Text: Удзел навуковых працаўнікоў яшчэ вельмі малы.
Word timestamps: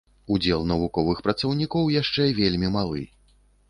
Удзел 0.35 0.63
навуковых 0.71 1.21
працаўнікоў 1.29 1.95
яшчэ 2.01 2.29
вельмі 2.43 2.77
малы. 2.81 3.09